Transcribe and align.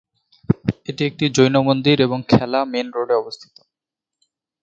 এটি 0.85 1.01
একটি 1.05 1.25
জৈন 1.29 1.55
মন্দির 1.67 1.97
এবং 2.01 2.19
খেলা 2.29 2.59
মেন 2.65 2.87
রোডে 2.95 3.15
অবস্থিত। 3.15 3.55